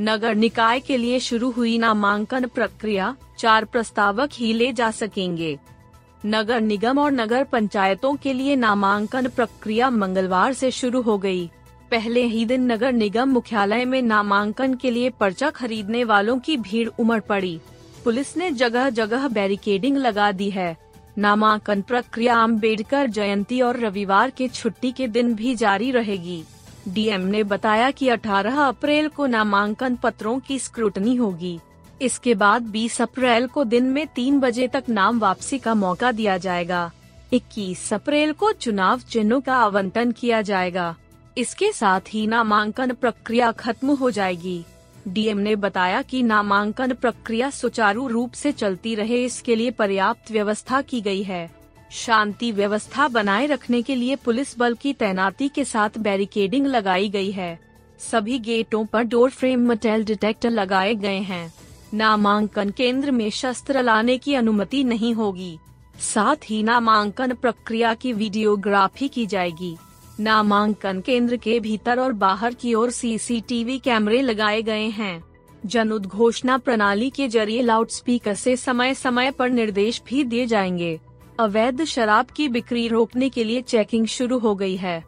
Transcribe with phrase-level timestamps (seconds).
[0.00, 5.58] नगर निकाय के लिए शुरू हुई नामांकन प्रक्रिया चार प्रस्तावक ही ले जा सकेंगे।
[6.26, 11.46] नगर निगम और नगर पंचायतों के लिए नामांकन प्रक्रिया मंगलवार से शुरू हो गई।
[11.90, 16.88] पहले ही दिन नगर निगम मुख्यालय में नामांकन के लिए पर्चा खरीदने वालों की भीड़
[17.00, 17.60] उमड़ पड़ी।
[18.04, 20.76] पुलिस ने जगह जगह बैरिकेडिंग लगा दी है।
[21.18, 26.42] नामांकन प्रक्रिया अंबेडकर जयंती और रविवार के छुट्टी के दिन भी जारी रहेगी।
[26.88, 31.60] डीएम ने बताया कि 18 अप्रैल को नामांकन पत्रों की स्क्रूटनी होगी।
[32.02, 36.36] इसके बाद 20 अप्रैल को दिन में तीन बजे तक नाम वापसी का मौका दिया
[36.38, 36.90] जाएगा।
[37.32, 40.96] 21 अप्रैल को चुनाव चिन्हों का आवंटन किया जाएगा।
[41.38, 44.64] इसके साथ ही नामांकन प्रक्रिया खत्म हो जाएगी।
[45.08, 50.80] डीएम ने बताया कि नामांकन प्रक्रिया सुचारू रूप से चलती रहे, इसके लिए पर्याप्त व्यवस्था
[50.80, 51.63] की गई है।
[51.94, 57.30] शांति व्यवस्था बनाए रखने के लिए पुलिस बल की तैनाती के साथ बैरिकेडिंग लगाई गई
[57.30, 57.60] है।
[57.98, 61.54] सभी गेटों पर डोर फ्रेम मटेल डिटेक्टर लगाए गए हैं।
[61.94, 65.58] नामांकन केंद्र में शस्त्र लाने की अनुमति नहीं होगी।
[66.00, 69.76] साथ ही नामांकन प्रक्रिया की वीडियोग्राफी की जाएगी।
[70.20, 75.24] नामांकन केंद्र के भीतर और बाहर की ओर सीसीटीवी कैमरे लगाए गए हैं।
[75.66, 81.00] जन उद्घोषणा प्रणाली के ज़रिए लाउडस्पीकर से समय समय पर निर्देश भी दिए जाएँगे।
[81.40, 85.04] अवैध शराब की बिक्री रोकने के लिए चेकिंग शुरू हो गई है।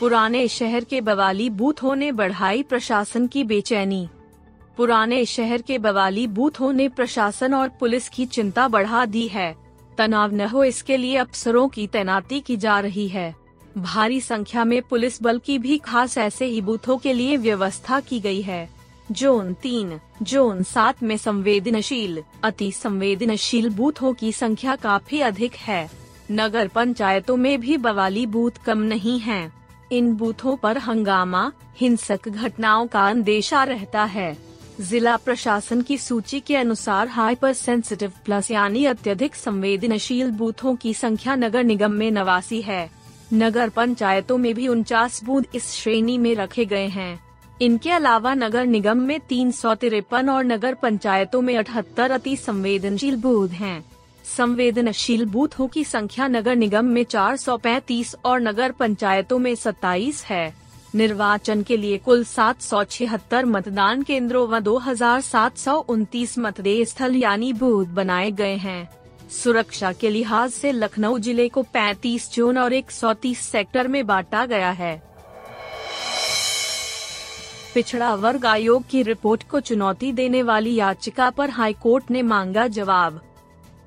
[0.00, 4.08] पुराने शहर के बवाली बूथों ने बढ़ाई प्रशासन की बेचैनी।
[4.76, 9.54] पुराने शहर के बवाली बूथों ने प्रशासन और पुलिस की चिंता बढ़ा दी है।
[9.98, 13.34] तनाव न हो इसके लिए अफसरों की तैनाती की जा रही है।
[13.78, 18.20] भारी संख्या में पुलिस बल की भी खास ऐसे ही बूथों के लिए व्यवस्था की
[18.20, 18.77] गई है।
[19.12, 25.90] जोन तीन, जोन सात में संवेदनशील, अति संवेदनशील बूथों की संख्या काफ़ी अधिक है।
[26.30, 29.52] नगर पंचायतों में भी बवाली बूथ कम नहीं है।
[29.92, 34.38] इन बूथों पर हंगामा, हिंसक घटनाओं का अंदेशा रहता है।
[34.80, 41.34] जिला प्रशासन की सूची के अनुसार हाइपर सेंसिटिव प्लस यानी अत्यधिक संवेदनशील बूथों की संख्या
[41.34, 42.90] नगर निगम में नवासी है।
[43.32, 47.27] नगर पंचायतों में भी उनचास बूथ इस श्रेणी में रखे गए हैं।
[47.60, 53.16] इनके अलावा नगर निगम में तीन सौ तिरपन और नगर पंचायतों में अठहत्तर अति संवेदनशील
[53.16, 53.84] बूथ हैं।
[54.24, 60.52] संवेदनशील बूथों की संख्या नगर निगम में 435 और नगर पंचायतों में 27 है।
[60.94, 66.38] निर्वाचन के लिए कुल सात सौ छिहत्तर मतदान केंद्रों व दो हज़ार सात सौ उनतीस
[66.38, 68.88] मतदेय स्थल यानी बूथ बनाए गए हैं।
[69.32, 74.70] सुरक्षा के लिहाज से लखनऊ ज़िले को 35 जोन और 130 सेक्टर में बांटा गया
[74.70, 74.96] है।
[77.74, 83.20] पिछड़ा वर्ग आयोग की रिपोर्ट को चुनौती देने वाली याचिका पर हाईकोर्ट ने मांगा जवाब।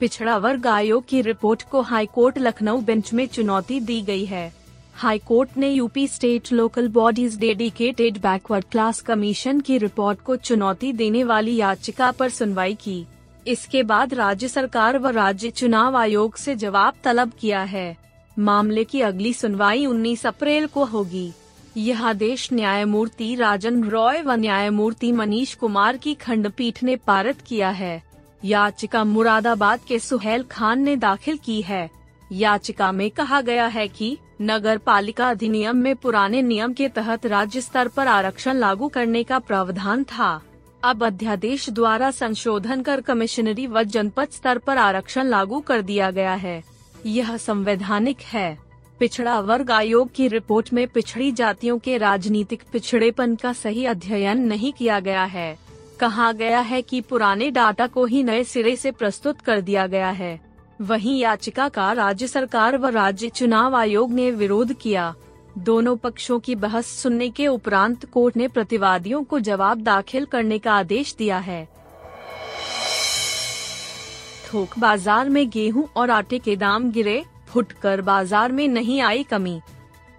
[0.00, 4.52] पिछड़ा वर्ग आयोग की रिपोर्ट को हाईकोर्ट लखनऊ बेंच में चुनौती दी गई है।
[4.94, 11.24] हाईकोर्ट ने UP state local bodies dedicated backward class commission की रिपोर्ट को चुनौती देने
[11.24, 13.06] वाली याचिका पर सुनवाई की।
[13.46, 17.96] इसके बाद राज्य सरकार व राज्य चुनाव आयोग से जवाब तलब किया है।
[18.38, 21.32] मामले की अगली सुनवाई 19 अप्रैल को होगी।
[21.76, 28.02] यह आदेश न्यायमूर्ति राजन रॉय व न्यायमूर्ति मनीष कुमार की खंडपीठ ने पारित किया है।
[28.44, 31.90] याचिका मुरादाबाद के सुहेल खान ने दाखिल की है।
[32.32, 37.60] याचिका में कहा गया है कि नगर पालिका अधिनियम में पुराने नियम के तहत राज्य
[37.60, 40.42] स्तर पर आरक्षण लागू करने का प्रावधान था।
[40.84, 46.34] अब अध्यादेश द्वारा संशोधन कर कमिश्नरी व जनपद स्तर पर आरक्षण लागू कर दिया गया
[46.34, 46.62] है।
[47.06, 48.69] यह संवैधानिक है।
[49.00, 54.72] पिछड़ा वर्ग आयोग की रिपोर्ट में पिछड़ी जातियों के राजनीतिक पिछड़ेपन का सही अध्ययन नहीं
[54.72, 55.56] किया गया है।
[56.00, 60.10] कहा गया है कि पुराने डाटा को ही नए सिरे से प्रस्तुत कर दिया गया
[60.10, 60.38] है।
[60.80, 65.14] वहीं याचिका का राज्य सरकार व राज्य चुनाव आयोग ने विरोध किया।
[65.58, 70.74] दोनों पक्षों की बहस सुनने के उपरांत कोर्ट ने प्रतिवादियों को जवाब दाखिल करने का
[70.74, 71.64] आदेश दिया है।
[74.46, 79.60] थोक बाज़ार में गेहूँ और आटे के दाम गिरे फुटकर बाज़ार में नहीं आई कमी।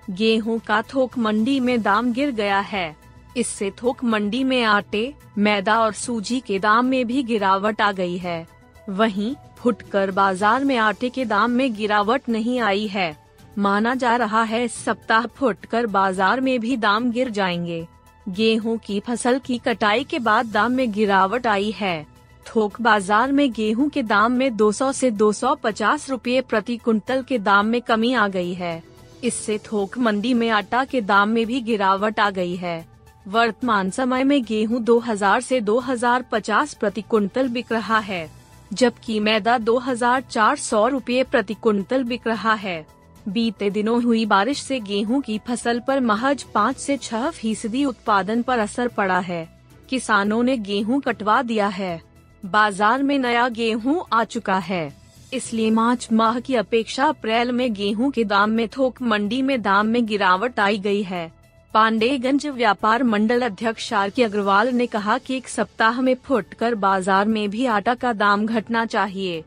[0.10, 2.96] गेहूँ का थोक मंडी में दाम गिर गया है।
[3.38, 8.18] इससे थोक मंडी में आटे, मैदा और सूजी के दाम में भी गिरावट आ गई
[8.18, 8.46] है।
[8.90, 13.16] वहीं फुटकर बाज़ार में आटे के दाम में गिरावट नहीं आई है।
[13.58, 17.86] माना जा रहा है इस सप्ताह फुटकर बाज़ार में भी दाम गिर जाएँगे।
[18.30, 22.08] गेहूँ की फ़सल की कटाई के बाद दाम में गिरावट आई है।
[22.46, 27.66] थोक बाज़ार में गेहूँ के दाम में 200 से 250 रुपए प्रति कुंतल के दाम
[27.66, 28.82] में कमी आ गई है।
[29.24, 32.86] इससे थोक मंडी में आटा के दाम में भी गिरावट आ गई है।
[33.26, 38.30] वर्तमान समय में गेहूँ 2000 से 2050 प्रति कुंतल बिक रहा है,
[38.72, 42.86] जबकि मैदा 2400 रुपए प्रति कुंतल बिक रहा है।
[43.28, 48.42] बीते दिनों हुई बारिश से गेहूँ की फ़सल पर महज पाँच से छह फ़ीसदी उत्पादन
[48.42, 49.48] पर असर पड़ा है।
[49.90, 52.02] किसानों ने गेहूँ कटवा दिया है।
[52.44, 54.92] बाज़ार में नया गेहूँ आ चुका है।
[55.34, 59.88] इसलिए मार्च माह की अपेक्षा अप्रैल में गेहूँ के दाम में थोक मंडी में दाम
[59.88, 61.32] में गिरावट आई गई है।
[61.74, 67.28] पांडेगंज व्यापार मंडल अध्यक्ष आर के अग्रवाल ने कहा कि एक सप्ताह में फुटकर बाज़ार
[67.28, 69.44] में भी आटा का दाम घटना चाहिए।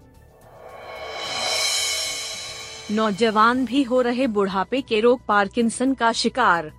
[2.90, 6.72] नौजवान भी हो रहे बुढ़ापे के रोग पार्किंसन का शिकार।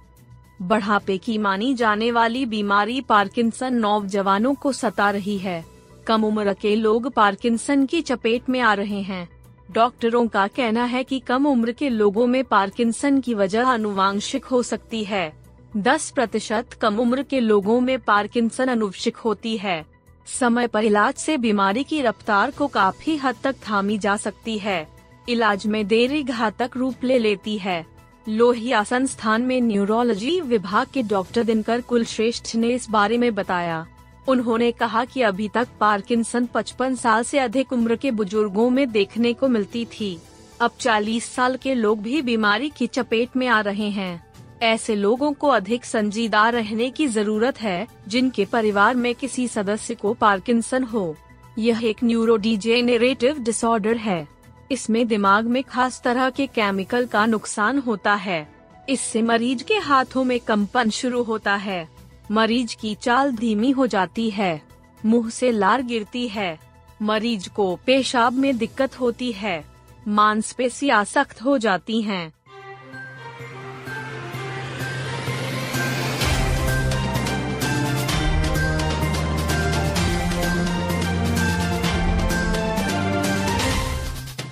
[0.61, 5.63] बढ़ापे की मानी जाने वाली बीमारी पार्किंसन नौजवानों को सता रही है।
[6.07, 9.27] कम उम्र के लोग पार्किंसन की चपेट में आ रहे हैं।
[9.71, 14.63] डॉक्टरों का कहना है कि कम उम्र के लोगों में पार्किंसन की वजह अनुवांशिक हो
[14.63, 15.33] सकती है।
[15.77, 19.85] 10 प्रतिशत कम उम्र के लोगों में पार्किंसन अनुवंशिक होती है।
[20.27, 24.87] समय पर इलाज से बीमारी की रफ्तार को काफ़ी हद तक थामी जा सकती है।
[25.29, 27.85] इलाज में देरी घातक रूप ले लेती है।
[28.29, 33.85] लोहिया संस्थान में न्यूरोलॉजी विभाग के डॉक्टर दिनकर कुलश्रेष्ठ ने इस बारे में बताया।
[34.27, 39.33] उन्होंने कहा कि अभी तक पार्किंसन 55 साल से अधिक उम्र के बुज़ुर्गों में देखने
[39.33, 40.19] को मिलती थी।
[40.61, 44.25] अब 40 साल के लोग भी बीमारी की चपेट में आ रहे हैं।
[44.61, 50.13] ऐसे लोगों को अधिक संजीदा रहने की ज़रूरत है, जिनके परिवार में किसी सदस्य को
[50.13, 51.15] पार्किंसन हो।
[51.57, 54.27] यह एक न्यूरो डिजेनेरेटिव डिसऑर्डर है।
[54.71, 58.55] इसमें दिमाग में खास तरह के केमिकल का नुकसान होता है।
[58.89, 61.94] इससे मरीज़ के हाथों में कंपन शुरू होता है।
[62.31, 64.61] मरीज़ की चाल धीमी हो जाती है।
[65.05, 66.59] मुँह से लार गिरती है।
[67.01, 69.65] मरीज़ को पेशाब में दिक्कत होती है।
[70.07, 72.34] मांसपेशियाँ सख्त हो जाती हैं।